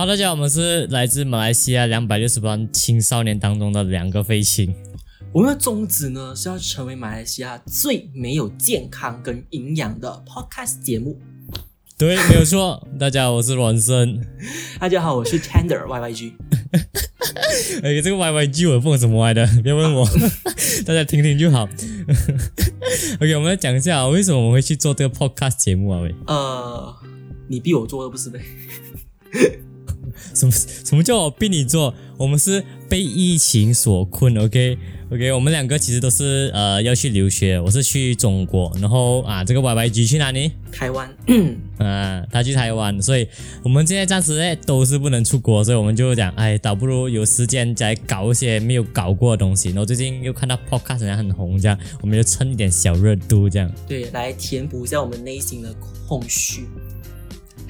[0.00, 4.74] 好，大家好，我们是来自马来西亚两百六十万青少年当中的两个废青。
[5.30, 11.20] 我们的宗旨呢是要成为马来西亚最没有健康跟营养的 podcast 节目。
[11.98, 12.88] 对，没有错。
[12.98, 14.24] 大家好，我是阮生。
[14.78, 16.32] 大家好，我是 Tender YYG。
[17.84, 20.08] 哎，这个 YYG 我不懂什么歪的，别问我，
[20.86, 21.68] 大家听听就好。
[23.20, 26.00] OK，我们来讲一下为什么我们会去做这个 podcast 节目啊？
[26.00, 26.96] 喂，呃，
[27.48, 28.40] 你逼我做的不是呗？
[30.34, 31.94] 什么什么叫我逼你做？
[32.16, 34.76] 我们是被疫情所困，OK
[35.10, 40.52] OK，我们两个其实都是呃要去留学，我是去中国，然后啊这个 YYG 去哪里？
[40.70, 41.08] 台湾，
[41.78, 43.26] 啊，他去台湾，所以
[43.64, 49.70] 我们现在暂时呢都是不能出国，所以我们就讲，哎，倒不如有时间再搞一些没有搞过的东西。
[49.70, 55.74] 然后最近又看到 Podcast 好像很红，这样我们就蹭一点小热度，这样对，来填补一下我们内心的
[56.06, 56.66] 空虚，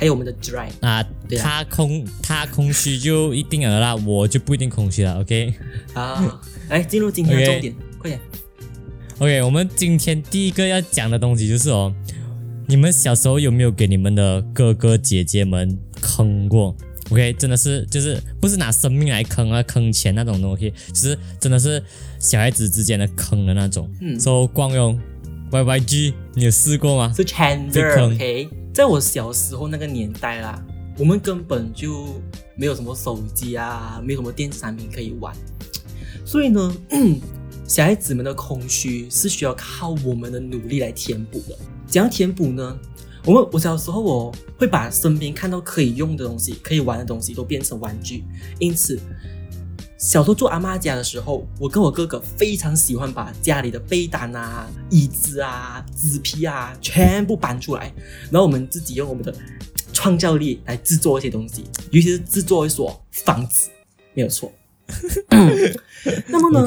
[0.00, 0.66] 还有我们的 dry。
[0.80, 5.52] 啊，对啊他空他空虚就一定了啦，我就不一定空虚了，OK。
[5.92, 8.18] 好，来进入今天的重点快点。
[9.18, 11.94] OK，我们今天第一个要讲的东西就是哦，
[12.66, 16.74] 你们小时候有没有给你们的哥哥姐姐们坑过
[17.10, 21.82] ？OK，真的是就是不是拿生命来坑啊，坑钱那种东西，只是真的是
[22.18, 23.86] 小孩子之间的坑的那种。
[24.00, 24.98] 嗯，So 光荣
[25.50, 27.12] YYG，你有试过吗？
[27.12, 27.68] 是坑
[28.14, 30.64] OK，在我小时候那个年代啦，
[30.96, 32.22] 我们根本就
[32.54, 35.34] 没有什么手机啊，没有什么电子产品可以玩，
[36.24, 36.72] 所以呢，
[37.66, 41.58] 小孩子们的空虚是需要靠我们的努力来填补的。
[41.84, 42.78] 怎样填补呢？
[43.24, 48.22] 我们我小时候我会把身边看到可以用的东西、可以玩的东西都变成玩具，
[48.60, 48.98] 因此
[50.00, 57.92] 小时候住阿妈家的时候，我跟我哥哥非常喜欢把家里的被单啊、椅子啊、纸皮啊全部搬出来，
[58.30, 59.32] 然后我们自己用我们的
[59.92, 63.68] 创造力来制作一些东西，尤其是制作一所房子，
[64.14, 64.50] 没有错。
[66.28, 66.66] 那么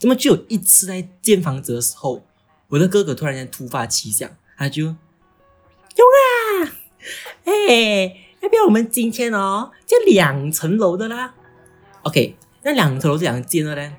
[0.00, 2.24] 那么就有一次在建房子的时候，
[2.66, 4.28] 我的哥哥突然间突发奇想，
[4.58, 6.74] 他就用啊，
[7.44, 11.36] 哎，要不要我们今天哦，就两层楼的啦
[12.02, 13.92] ？OK，那两层楼是怎样建的呢？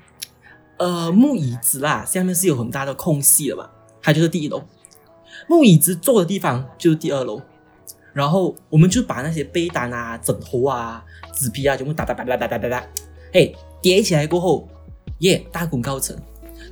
[0.78, 3.70] 呃，木椅子啦，下面是有很大的空隙的嘛，
[4.02, 4.62] 它就是第一楼。
[5.48, 7.40] 木椅子坐的地方就是第二楼，
[8.12, 12.86] 然后我们就把那些被单啊、枕头啊、纸皮啊全部打打打打打打打打，
[13.32, 14.68] 嘿，叠起来过后，
[15.20, 16.16] 耶，大功告成。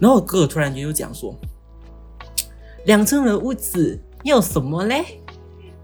[0.01, 1.35] 然后我哥哥突然间就讲说，
[2.87, 5.23] 两层的屋子要什么嘞？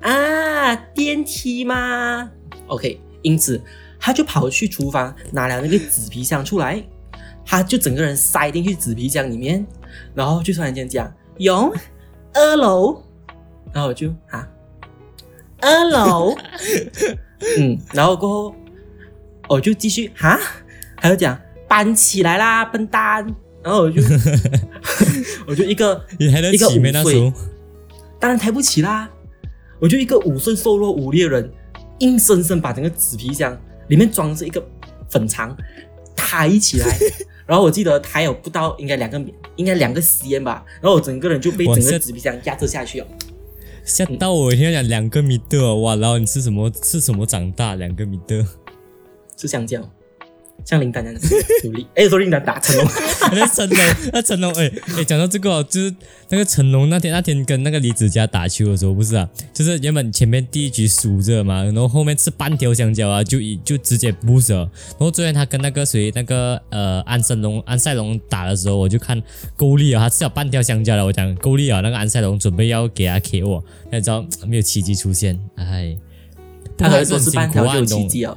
[0.01, 2.31] 啊，电梯吗
[2.67, 3.63] ？OK，因此
[4.01, 6.83] 他就跑去厨房拿了那个纸皮箱出来，
[7.45, 9.65] 他就整个人塞进去纸皮箱里面，
[10.15, 11.73] 然后就突然间讲有
[12.33, 13.03] 二楼，
[13.73, 14.49] 然后我就啊，
[15.61, 16.35] 二楼，
[17.59, 18.57] 嗯，然后过后
[19.49, 20.41] 我就继续哈，
[20.97, 21.39] 他就讲
[21.69, 23.27] 搬起来啦，笨蛋，
[23.63, 24.03] 然后我就
[25.47, 26.67] 我就一个你还能一个？
[28.19, 29.09] 当然抬不起啦。
[29.83, 31.51] 我就一个五岁瘦弱无力的人，
[32.01, 33.59] 硬生生把整个纸皮箱
[33.91, 34.67] 里面装着一个
[35.11, 35.55] 粉肠
[36.17, 36.99] 抬起来，
[37.47, 43.07] 然后我记得抬有不到应该两个米，应该两个 cm 吧，然后我整个人就被整个纸皮箱压制下去了。
[43.85, 44.55] 吓到我！
[44.55, 48.47] 现在讲两个米的哦，哇，然后你是什么是什么长大两个米的？
[49.37, 49.81] 吃香蕉，
[50.65, 51.35] 像林丹这样子
[51.65, 51.87] 努力。
[51.95, 52.87] 哎，说林丹打成龙，
[53.33, 53.79] 那成龙，
[54.13, 55.95] 那成龙，哎哎，讲到这个哦，就是
[56.29, 64.61] 那个成龙那天那天跟那个李子嘉打球的时候，不是啊，就是原本前面第一局输着嘛，然后后面吃半条香蕉啊，就一就直接 boost 了。
[64.61, 69.21] 然后昨天他跟那个谁那个呃安森龙安塞龙打的时候，我就看
[69.57, 75.97] 勾力啊，他吃了半条香蕉了，我讲勾力啊，那个安塞龙准备要给他 KO，那你知道没有奇迹出现，哎，
[76.77, 78.37] 他还说是很辛苦是半条就奇迹哦。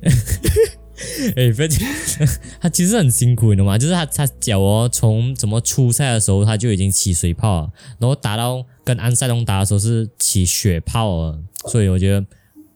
[1.36, 1.68] 哎，不要，
[2.60, 3.78] 他其实很辛苦，你懂吗？
[3.78, 11.38] 就是他他脚哦，从怎么初赛的时候他就已经起水泡了，然后打到跟安塞龙打的时候是起血泡了，
[11.68, 12.26] 所以我觉得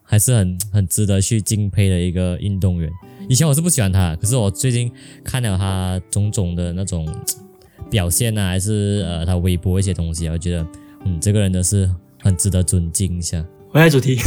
[0.03, 2.89] 还是很很值得去敬佩的一个运动员。
[3.29, 4.91] 以前我是不喜欢他，可是我最近
[5.25, 7.07] 看了他种种的那种
[7.91, 10.67] 表现啊，还是呃他微博一些东西啊，我觉得
[11.05, 13.45] 嗯这个人的是很值得尊敬一下。
[13.71, 14.19] 回来主题，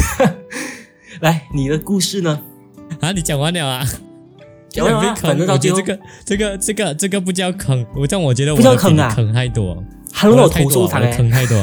[1.21, 2.41] 来你的故事呢？
[2.99, 3.85] 啊，你讲完了啊？
[4.69, 9.81] 讲完了啊反正到最后我觉得这个这个这个这个不叫坑，我这样我觉得我不叫的坑啊坑太多，
[10.11, 11.11] 他让我投诉他哎。
[11.15, 11.61] 坑太多。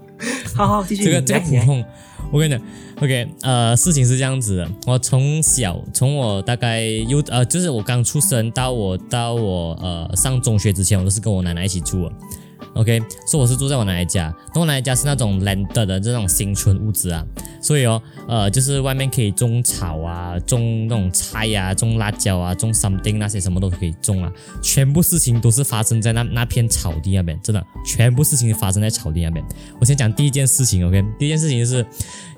[0.54, 1.04] 好好，继续。
[1.04, 1.84] 这个这个普通，
[2.30, 2.62] 我跟你讲
[3.02, 12.12] ，OK，呃，事情是这样子的，我从小从我大概幼呃，就是我刚出生到我到我呃上中学之前，我都是跟我奶奶一起住的。
[12.74, 17.24] OK，所以我是住在我奶奶家，那我奶奶家是那种 land 的这种新村屋子啊，
[17.62, 29.44] 所以哦，呃，就是外面可以种草啊，种那种菜呀、种辣椒啊，种 something 那些什么都可以种啊，全部事情都是发生在那那片草地那边，真的，全部事情发生在草地那边。
[29.80, 31.86] 我先讲第一件事情，OK，第一件事情就是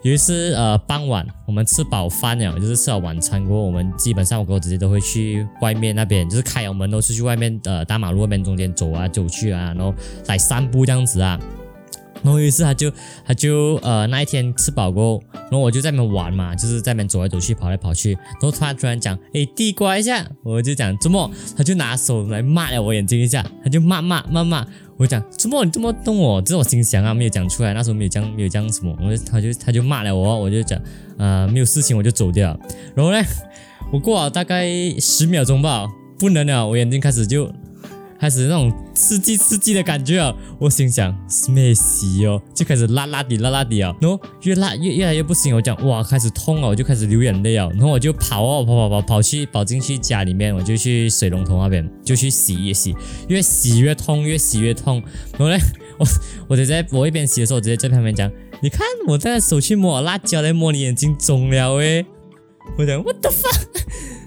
[0.02, 9.94] 有一次呃傍晚我们吃饱饭了，就是吃了晚餐过后，我们基本上我跟我姐姐都会去外面那边，就是开了门都是去外面呃大马路那边中间走啊走去啊，然后
[10.28, 11.38] 来散步这样子啊。
[12.22, 12.90] 然后于是他就
[13.24, 30.80] 他就呃那一天吃饱过后，然后我就在那边玩嘛，就是在那边走来走去跑来跑去，然后突然突然讲，诶地瓜一下，我就讲怎么，他就拿手来抹了我眼睛一下，他就骂骂骂骂，我讲怎么你这么动我，这是我心想啊，没有讲出来，那时候没有讲没有讲什么，我就他就他就骂了我，我就讲
[31.18, 32.52] 呃没有事情我就走掉。
[32.54, 32.60] 了，
[32.96, 33.22] 然后呢，
[33.92, 34.66] 我过了大概
[34.98, 35.86] 十秒钟吧，
[36.18, 37.48] 不能了，我眼睛开始就。
[38.18, 40.34] 开始那种刺激刺激的感觉啊！
[40.58, 52.94] 我心想是咩事哦，就开始辣辣的辣辣的啊，然后越辣越越来越不行，我讲哇开始痛了，我就开始流眼泪啊，然后我就跑哦跑跑跑跑去跑进去家里面，我就去水龙头那边就去洗一洗，
[53.28, 55.02] 越洗越痛，越洗越痛，
[55.38, 55.58] 然后呢，
[55.98, 56.06] 我
[56.48, 58.30] 我直接我一边洗的时候，我直接在旁边讲，
[58.62, 62.06] 你看我在手去摸辣椒来摸你眼睛肿了诶，
[62.78, 63.82] 我讲 what the fuck，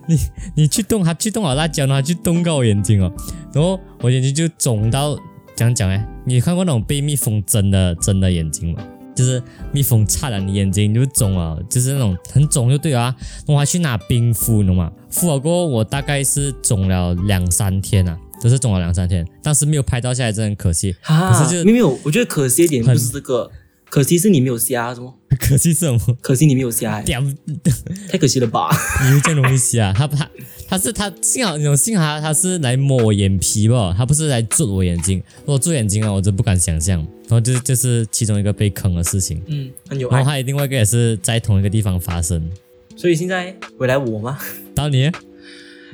[0.10, 0.20] 你
[0.56, 3.12] 你去动它去动好辣椒，然后去动到我眼睛哦。
[3.54, 5.16] 然后我眼睛就肿到，
[5.56, 8.84] 讲讲哎，你看过那种被蜜蜂针的针的眼睛吗？
[9.16, 9.42] 就是
[9.72, 13.14] 蜜蜂插了你眼睛就肿了，就是那种很肿就对啊。
[13.46, 14.92] 我还去拿冰敷，你懂吗？
[15.10, 20.96] 敷了过后，我大概是肿了两三天啊，都是肿了两三天，但是没有拍到下来，真的很可惜。
[21.04, 23.52] 啊，可是就没有，我觉得可惜一点就是这个，
[23.90, 25.14] 可惜是你没有瞎，什么？
[25.40, 26.00] 可惜是什么？
[26.22, 27.24] 可惜你没有瞎、欸，屌，
[28.10, 28.70] 太可惜了吧？
[29.06, 29.94] 你会这样容易洗啊？
[29.96, 30.30] 他他
[30.68, 35.22] 他是他幸好幸好他是来摸我眼皮吧，他不是来做我眼睛。
[35.40, 37.00] 如果做眼睛啊，我真不敢想象。
[37.28, 39.40] 然后就是就是其中一个被坑的事情。
[39.48, 42.50] 嗯，很有然后有另外一个也是在同一个地方发生。
[42.96, 44.40] 所以现在回来我吗？
[44.74, 45.12] 到你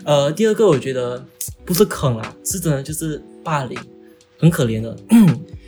[0.06, 1.26] 呃，第二个我觉得
[1.66, 3.78] 不是坑啊，是真的就是霸凌，
[4.38, 4.96] 很可怜的。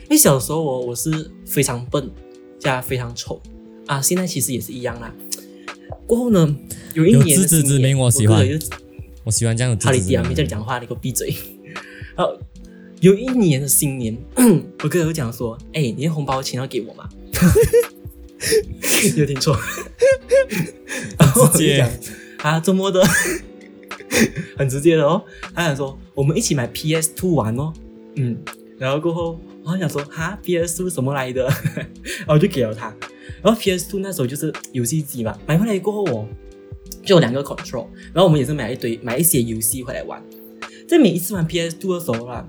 [0.08, 2.10] 因为小时候我我是非常笨
[2.58, 3.40] 加非常丑
[3.86, 5.14] 啊，现在其实也是一样啦。
[6.06, 6.56] 过后呢，
[6.94, 8.66] 有一年的自知之新年明我喜欢哥哥就
[9.24, 11.34] 我喜欢这样的哈利迪啊，没叫你讲话，你给我闭嘴。
[12.16, 12.38] 然后
[13.00, 14.16] 有一年的新年，
[14.82, 17.08] 我哥哥就讲说：“哎，你的红包钱要给我吗？”
[19.16, 19.56] 有听错？
[21.18, 21.90] 然后我就直接讲
[22.38, 23.04] 啊，周末的，
[24.56, 25.22] 很直接的哦。
[25.54, 27.72] 他想说我们一起买 PS Two 玩哦，
[28.16, 28.36] 嗯，
[28.78, 31.48] 然后过后我想说哈 PS Two 什么来的，
[32.24, 32.94] 然后就给了他。
[33.42, 36.26] 然后 PS Two 那时候就是游戏机嘛，买回来过后哦，
[37.04, 40.22] 就有两个 control，然后我们也是买一堆买一些游戏回来玩。
[40.88, 42.46] 在每一次玩 PS Two 的时候啦，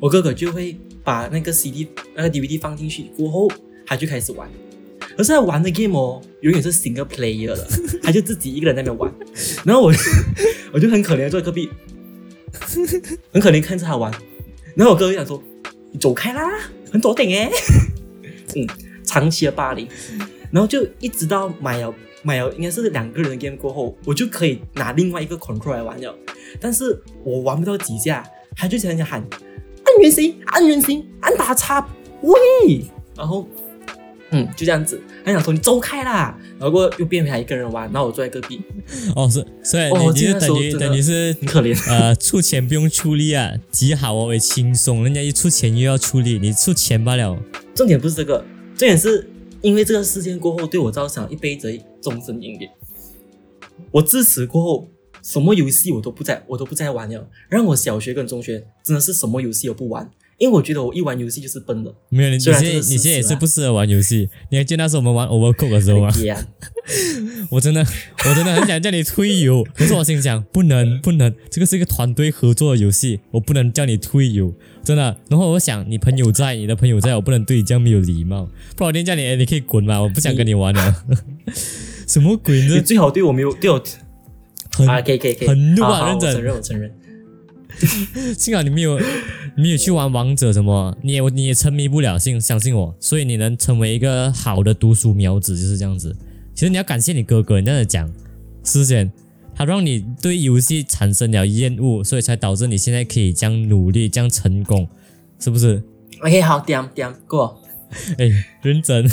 [0.00, 3.50] 我哥哥就会把那个 CD 那个 DVD 放进去过后，
[3.84, 4.48] 他就开始玩。
[5.16, 7.68] 可是他玩的 game 哦，永远是 single player 的，
[8.02, 9.12] 他就自己一个人在那边玩。
[9.66, 9.92] 然后我
[10.72, 11.68] 我就很可怜坐在隔壁，
[13.32, 14.12] 很可怜看着他玩。
[14.78, 15.42] 然后我哥就想说
[15.90, 16.48] ：“你走开啦，
[16.92, 17.50] 很左顶哎。
[18.54, 18.64] ”嗯，
[19.02, 19.88] 长期的霸凌，
[20.52, 21.92] 然后就一直到买了
[22.22, 26.16] 买了应该是两个人的 game 过后，我就可以拿另外一个 control 来玩了。
[26.60, 31.84] 但是我玩不到几下，他就想想喊按圆形，按圆形，按打叉，
[32.22, 32.84] 喂，
[33.16, 33.48] 然后
[34.30, 38.60] 嗯就这样子，他想说你走开啦，然后又变回来一个人玩，然后我坐在隔壁，
[39.14, 41.76] 哦，是，所以你你就等于等于是很可怜。
[41.88, 47.38] 呃出钱不用出力啊，极好哦，也轻松，人家一出钱又要出力，你出钱罢了。
[47.74, 48.38] 重点不是这个，
[48.76, 49.28] 重点是
[49.60, 52.68] 因为这个事件过后对我造成一辈子的终身阴影。
[53.90, 54.88] 我自此过后，
[55.22, 57.28] 什么游戏我都不再我都不再玩了。
[57.48, 61.92] 让我小学跟中学真的是什么游戏都不玩，因为我觉得我一玩游戏就是笨的。
[62.08, 64.28] 没有，你你现在你现在也是不适合玩游戏。
[64.50, 66.10] 你还记得那时候我们玩 Overcook 的时候吗？
[67.50, 75.18] 我真的我真的很想叫你退游，可是我心想不能不能，这个是一个团队合作的游戏，我不能叫你退游，真的。
[75.28, 81.04] 然后我想你朋友在，你的朋友在，我不能对你这样没有礼貌，不然我一定叫你，哎，你可以滚吧，我不想跟你玩了。
[82.06, 82.76] 什么鬼呢？
[82.76, 83.82] 你最好对我没有对我
[84.72, 86.94] 很啊，可以可以可以，很怒啊好好认真我承认我承认。
[88.36, 89.04] 幸好你没有，你
[89.60, 96.14] 没有去玩王者什么，你也你也沉迷不了，信相信我，所以你能成为一个好的读书苗子就是这样子。
[96.54, 98.08] 其实你要感谢你哥哥，你这样子讲，
[98.62, 99.10] 思贤，
[99.56, 104.88] 他让你对游戏产生了厌恶，所以才导致你现在可以这样努力，这样成功，
[105.40, 105.82] 是不是
[106.20, 107.60] ？OK，好，点点过，
[108.16, 108.30] 哎，
[108.62, 109.10] 认真。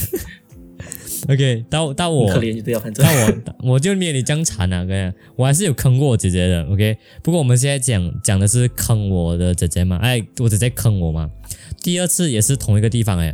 [1.27, 4.85] OK，到到我，可怜就对了，反正那我我就没有你这样惨啊！
[4.85, 6.97] 跟你讲我还是有坑过我姐姐的，OK。
[7.23, 11.29] 不过我们现在讲讲的是坑我的姐姐嘛，哎，我姐姐坑我嘛。
[11.81, 13.33] 第二次也是同一个地方哎，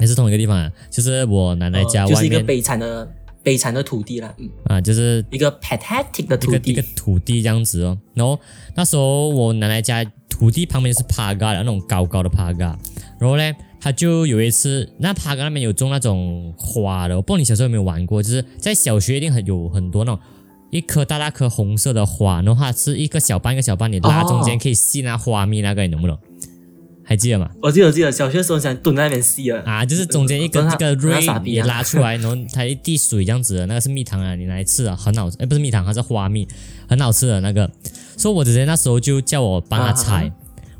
[0.00, 3.10] 也是同一个地方啊，就是我奶奶家哦就是、一个悲惨的
[3.42, 7.98] 悲惨的土地啦，嗯，啊，就是一个 pathetic 的土一个一个，土地这样子哦。
[8.14, 8.38] 然后
[8.74, 12.78] 那时候我奶奶家土地旁边是趴嘎的那种高高的趴嘎，
[13.20, 20.20] 然后呢，他就有一次那帕格那边有种那种花的，我不知道你小时候有没有玩过，就是在小学一定很有很多那种。
[20.70, 26.18] 一颗大大颗红色的花，然后它是一个小瓣一个小瓣，你拉哦中间可以吸那花蜜那个，你懂不懂？
[27.04, 27.50] 还记得吗？
[27.60, 35.36] 我记得我记得小学的时候想蹲在那边吸啊，啊，就是中间一个真的这个很蕊也拉出来，然后它一滴水这样子的，那个是蜜糖啊，你来吃啊，很好吃。
[35.40, 36.48] 哎，不是蜜糖，它是花蜜，
[36.88, 37.70] 很好吃的那个。
[38.16, 40.32] 所以我姐姐那时候就叫我帮她采，啊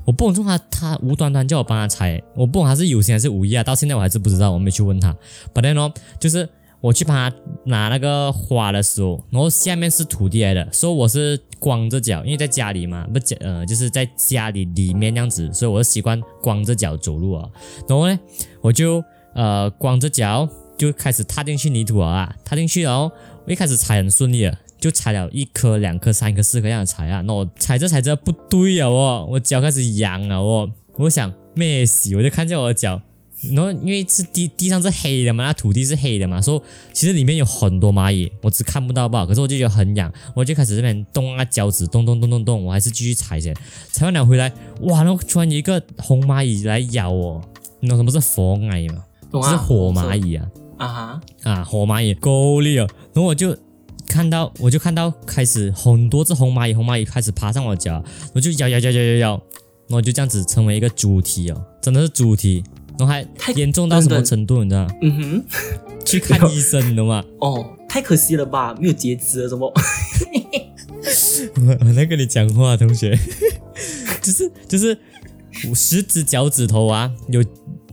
[0.05, 5.17] 我不懂他他无端端叫我帮他采，我不懂他是有心还是无意啊，到现在我还是不知道，我没去问他。
[5.55, 6.49] But then 呢，就是
[6.81, 17.49] 我去帮他拿那个花的时候，然后下面是土地来的，所以我是光着脚，因为在家里嘛，不呃就是在家里里面这样子，所以我就习惯光着脚走路啊。
[17.89, 18.19] 然后呢，
[18.61, 19.03] 我就
[19.35, 23.11] 呃光着脚就开始踏进去泥土啊，踏进去然后
[23.47, 33.01] 我一开始踩很顺利的，就踩了一颗、两颗、三颗、四颗这样的踩啊，那我踩着踩着不对啊哦，我脚开始痒了哦，我想咩事，我就看见我的脚。
[33.53, 36.61] 然后因为是地地上是黑的嘛，那土地是黑的嘛，所以
[36.93, 43.55] 其实里面有很多蚂蚁，我只看不到吧，可是我就觉得很痒，我就开始这边动啊脚趾，动动动动动，我还是继续踩先，
[43.93, 47.41] 踩完了回来，哇，然后突然有一个红蚂蚁来咬我，
[47.81, 49.05] 你懂什么是佛蚁吗？
[49.31, 49.51] 懂啊？
[49.51, 50.49] 是火蚂蚁啊。
[50.79, 53.57] 啊哈，啊，火蚂蚁够力了，然后我就
[54.13, 58.05] 看到，我就看到开始很多只红蚂蚁，红蚂蚁开始爬上我脚，
[58.35, 59.31] 我就咬咬咬咬咬咬，
[59.89, 62.63] 然后就这样子成为一个主题哦，真的是主题，
[62.99, 64.95] 然后还太严重到什么程度，你知道吗？
[65.01, 65.45] 嗯哼，
[66.05, 67.25] 去看医生，你懂吗？
[67.41, 69.73] 哦，太可惜了吧，没有截肢了，怎么？
[71.57, 73.19] 我我在跟你讲话，同学，
[74.23, 74.97] 就是就是
[75.69, 77.43] 我十指脚趾头啊，有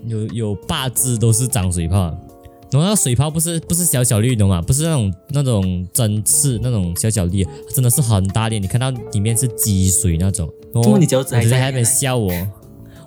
[0.05, 2.15] 有有八只都是长水泡，
[2.71, 10.47] 然后那个水泡不是不是小小绿的嘛，不是那种那种针刺那种小小粒，真的是很大粒，你看到里面是积水那种。
[10.73, 12.31] 然后怎么你脚趾还在那边笑我。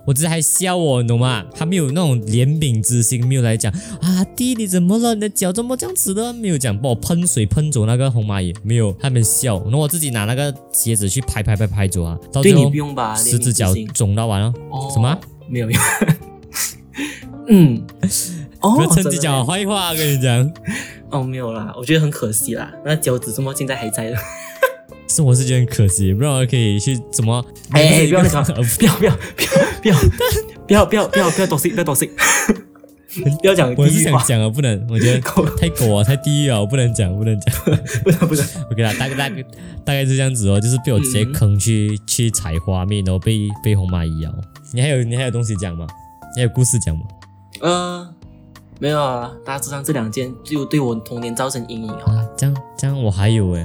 [0.05, 1.45] 我直接还笑我，你懂吗？
[1.55, 5.15] 他没有那种怜悯之心，没有来讲啊，弟你怎么了？
[5.15, 6.33] 你的脚怎么这样子的？
[6.33, 9.63] 没有讲帮我喷水喷走那个红蚂蚁，没有，他们笑。
[9.63, 12.69] 然后我自己拿那个鞋子去拍拍拍拍走啊，到最后
[13.17, 14.53] 十只脚肿到完了。
[14.71, 15.17] 哦什么？
[15.49, 15.81] 没有用。
[17.47, 17.81] 嗯，
[18.63, 20.53] 哦，不要趁机讲坏话，跟你讲。
[21.11, 24.17] 哦，没有啦，我觉得很可惜啦，那脚趾怎么现在还在的？
[25.09, 27.45] 生活是觉得很可惜，不然我可以去怎么？
[27.73, 29.15] 哎哎，不要那个个， 不要不要
[29.83, 29.97] 不要
[30.67, 32.09] 不要不要不要不要多信不要多信，
[33.43, 35.21] 不要讲我是想讲啊，不能，我觉得
[35.59, 37.55] 太狗啊，太地狱啊，我不能讲，不能讲。
[38.05, 39.43] 不能不能，OK 啦，大概大概
[39.85, 44.33] 大概是这样子哦，就是被我直接坑去、去采花蜜，然后被被红蚂蚁咬。
[44.73, 45.87] 你还有你还有东西讲吗？
[46.35, 47.03] 你还有故事讲吗？
[47.61, 48.12] 呃，
[48.83, 52.15] 没有啊，大致上这两件就对我童年造成阴影啊。
[52.15, 53.65] 啊，这样这样我还有诶，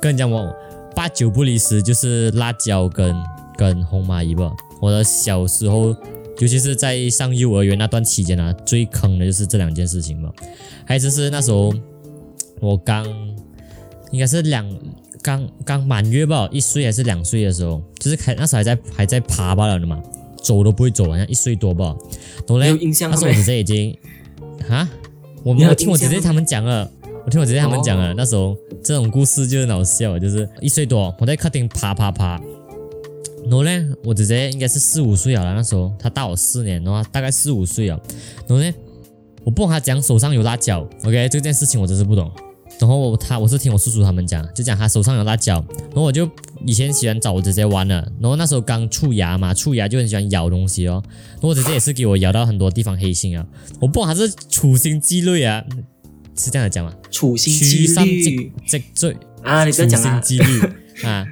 [0.00, 0.50] 跟你讲我
[0.96, 3.14] 八九不离十，就是辣椒跟
[3.58, 4.50] 跟红蚂蚁吧。
[4.80, 5.94] 我的小时候，
[6.38, 10.32] 尤其是在上幼儿园那段期间啊，最坑的就是这两件事情吧。
[10.86, 11.70] 还有就是那时候
[12.58, 13.06] 我刚
[14.12, 14.66] 应该是两
[15.20, 20.02] 刚刚满月吧，一岁还是两岁的时候，就是开那时候还在还在爬罢了的嘛，
[20.42, 21.94] 走都不会走，好像一岁多吧。
[22.46, 23.94] 然后嘞有，印象那时候我姐姐已经
[24.68, 24.88] 啊，
[25.42, 26.90] 我没有有听我姐姐他们讲了，
[27.24, 32.40] 我听我姐姐他们讲了，那时候这种故事就很好笑，就是一岁多，我在客厅爬爬爬，
[33.44, 33.70] 然后呢，
[34.04, 38.00] 我姐姐应该是四五岁了，那时候她大我四年，然后大概四五岁了，
[38.46, 38.72] 然后呢，
[39.44, 42.30] 我不懂她讲手上有辣椒，OK，这件事情我真是不懂。
[42.80, 46.28] 然后我他我是听我叔叔他们讲，就讲她手上有辣椒，然后我就
[46.66, 51.02] 以前喜欢找我姐姐玩了，然后那时候刚蛀牙嘛，蛀牙就很喜欢咬东西哦，
[51.32, 53.46] 然后我姐姐也是给我咬到很多地方黑心啊，
[53.80, 55.64] 我不管她是处心积虑啊，
[56.36, 56.94] 是这样讲吗？
[57.10, 60.60] 处心取积上虑积积罪，啊，你不要处讲啊，心积虑
[61.04, 61.26] 啊，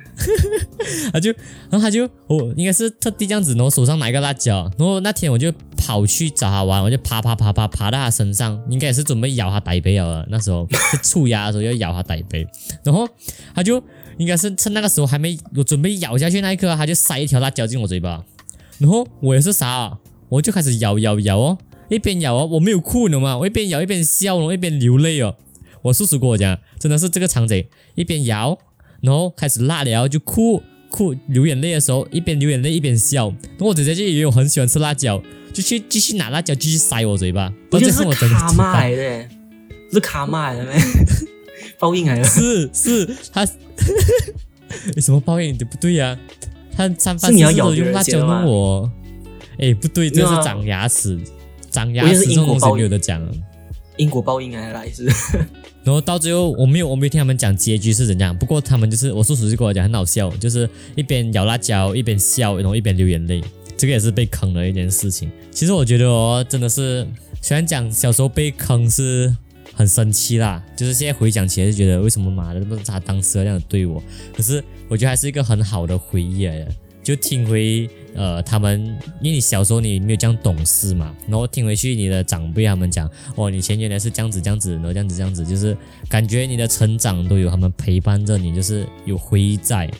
[1.12, 1.30] 他就，
[1.70, 12.46] 然后他就，我应该是特地这样子，然后手上拿一个辣椒，然后那天我就跑去找他玩，我就爬爬爬爬爬到他身上，应该也是准备咬他歹背了，那时候是触牙的时候要咬他歹背，
[12.82, 13.08] 然后
[13.54, 13.82] 他就
[14.22, 18.24] 应该是趁那个时候还没我准备咬下去那一刻，他就塞一条辣椒进我嘴巴，
[18.78, 19.98] 然后我也是傻啊，
[20.28, 23.36] 我就开始咬咬咬哦，一边咬哦，我没有哭你懂吗？
[23.36, 25.34] 我一边咬一边笑，然后一边流泪哦。
[25.82, 28.56] 我叔叔跟我讲，真的是这个场景，一边咬，
[29.00, 33.28] 然后开始辣了就哭哭流眼泪的时候，一边流眼泪一边笑。
[33.28, 35.20] 然后我姐姐就以为我很喜欢吃辣椒，
[35.52, 37.52] 就去继续拿辣椒继续塞我嘴巴。
[37.72, 39.28] 我觉得是卡麦的，
[39.92, 40.74] 是卡麦的咩？
[41.82, 43.44] 报应来了，是是他
[44.94, 45.52] 有什么报应？
[45.52, 46.16] 你不对呀、
[46.76, 48.92] 他三番四次都用辣椒弄我。
[49.58, 51.18] 哎，不对，这是长牙齿，
[51.72, 53.28] 长牙齿这种东西没有得讲啊。
[53.96, 55.06] 因果报应来了，也是。
[55.82, 63.42] 然后到最后，我没有我没有听他们讲结局是怎样，不过他们就是我叔叔就跟我讲很好笑，就是一边咬辣椒一边笑，然后一边流眼泪，
[63.76, 65.28] 这个也是被坑的一件事情。
[65.50, 67.04] 其实我觉得哦，真的是
[67.40, 69.36] 虽然讲小时候被坑是
[69.74, 74.02] 很生气啦，就是现在回想起来就觉得为什么妈的那么他当时这样对我，
[74.34, 76.68] 可是我觉得还是一个很好的回忆来的。
[77.02, 78.80] 就听回呃他们，
[79.20, 85.76] 因为你小时候你没有这样懂事嘛，然后听回去你的长辈他们讲，哦，你前原来是这样子这样子，然后这样子这样子，就是
[86.08, 89.90] 感觉你的成长都有他们陪伴着你，就是有回忆在，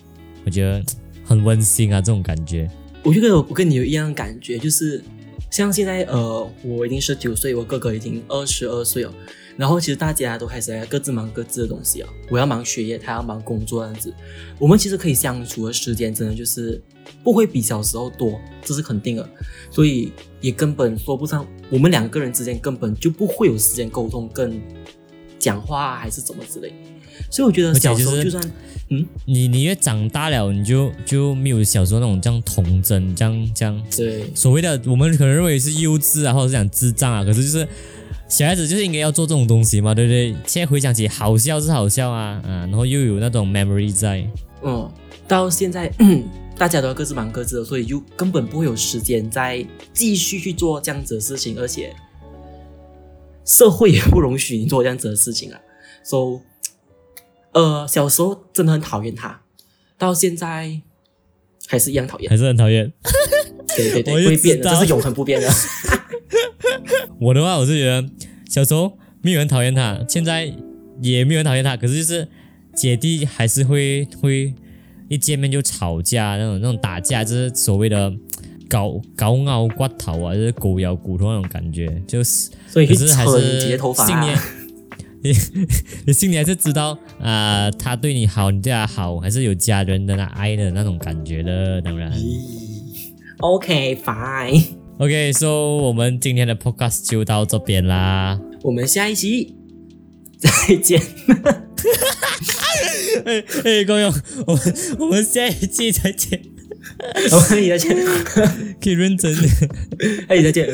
[0.45, 0.81] 我觉得
[1.25, 2.71] 很温馨啊，这种感觉。
[3.03, 5.03] 我觉得我跟你有一样的感觉，就是
[5.51, 9.13] 像现在呃，我已经十九岁，我哥哥已经二十二岁了。
[9.57, 14.15] 然后其实大家都开始各自忙各自的东西啊，我要忙学业，他要忙工作，这样子。
[14.59, 16.81] 我们其实可以相处的时间，真的就是
[17.23, 19.29] 不会比小时候多，这是肯定的。
[19.71, 24.61] 所以也根本说不上，我们两个人之间根本就不会有时间沟通，跟
[25.39, 26.73] 讲话啊还是怎么之类。
[27.31, 28.43] 所以我觉得小时候就算
[28.89, 37.69] 嗯，你你越长大了，你就就没有小时候那种这样童真，这样这样对所谓的我们可能认为是幼稚啊，或者是讲智障啊，可是就是
[38.33, 40.35] 小孩子就是应该要做这种东西嘛，对不对？
[40.47, 44.27] 现在回想起好笑是好笑啊，啊，然后又有那种 memory 在，
[44.63, 44.91] 嗯，
[45.29, 45.93] 到现在
[46.57, 49.63] 大家都要各自忙各自的，所以就根本不会有时间再
[49.93, 51.95] 继续去做这样子的事情，而且
[53.45, 55.61] 社会也不容许你做这样子的事情啊。
[56.03, 56.41] So，
[57.53, 59.43] 呃，小时候真的很讨厌他，
[59.99, 60.81] 到现在
[61.67, 62.37] 还是一样讨厌还。
[62.39, 62.91] 是很讨厌。
[63.77, 65.51] 对对对，不 会变的，这是永恒不变的。
[67.21, 68.03] 我的话，我是觉得
[68.53, 68.93] 小时候
[69.23, 70.53] 没有人讨厌他，现在
[71.01, 72.29] 也没有人讨厌他，可是就是
[72.75, 74.53] 姐弟还是会会
[75.09, 78.13] 一见面就吵架，那种那种打架，就是所谓的
[78.69, 84.45] 搞搞咬骨头啊，就是狗咬骨头那种感觉，就是所以可是还是心里啊。
[85.25, 85.33] 你
[86.07, 92.13] 你心里还是知道啊、他对你好，你对他好，还是有家人的那爱的那种感觉的，当然。
[92.13, 92.37] 咦
[93.39, 94.63] OK，fine，
[94.99, 98.39] OK，so 我们今天的 podcast 就到这边啦。
[98.63, 99.55] 我们下一期
[100.39, 101.01] 再见。
[103.25, 104.13] 哎 哎，高勇，
[104.47, 106.41] 我们我们下一期再见，
[107.33, 107.97] 我们再见，
[108.81, 109.51] 可以认真点，
[110.29, 110.67] 哎，再见。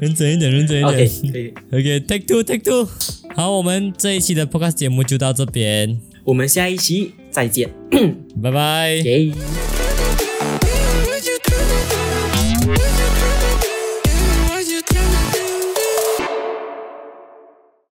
[0.00, 0.84] 认真一点，认真一点。
[0.84, 1.54] OK，可以。
[1.72, 2.88] OK，take two，take two。
[3.34, 7.68] 好，我们这一期的 podcast 节目就到这边，我们下一期再见，
[8.42, 8.92] 拜拜。
[8.94, 9.73] 耶。